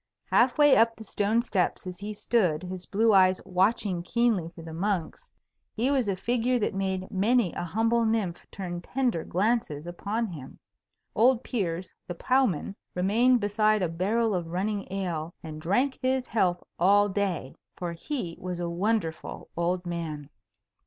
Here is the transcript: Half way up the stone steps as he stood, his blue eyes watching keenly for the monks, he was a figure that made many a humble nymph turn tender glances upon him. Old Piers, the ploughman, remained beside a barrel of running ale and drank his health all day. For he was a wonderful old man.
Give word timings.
Half 0.31 0.57
way 0.57 0.75
up 0.75 0.95
the 0.95 1.03
stone 1.03 1.43
steps 1.43 1.85
as 1.85 1.99
he 1.99 2.11
stood, 2.11 2.63
his 2.63 2.87
blue 2.87 3.13
eyes 3.13 3.39
watching 3.45 4.01
keenly 4.01 4.49
for 4.55 4.63
the 4.63 4.73
monks, 4.73 5.31
he 5.75 5.91
was 5.91 6.09
a 6.09 6.15
figure 6.15 6.57
that 6.57 6.73
made 6.73 7.11
many 7.11 7.53
a 7.53 7.63
humble 7.63 8.03
nymph 8.03 8.43
turn 8.49 8.81
tender 8.81 9.23
glances 9.23 9.85
upon 9.85 10.25
him. 10.25 10.57
Old 11.13 11.43
Piers, 11.43 11.93
the 12.07 12.15
ploughman, 12.15 12.75
remained 12.95 13.39
beside 13.41 13.83
a 13.83 13.87
barrel 13.89 14.33
of 14.33 14.47
running 14.47 14.91
ale 14.91 15.35
and 15.43 15.61
drank 15.61 15.99
his 16.01 16.25
health 16.25 16.63
all 16.79 17.07
day. 17.07 17.53
For 17.77 17.93
he 17.93 18.35
was 18.39 18.59
a 18.59 18.67
wonderful 18.67 19.49
old 19.55 19.85
man. 19.85 20.31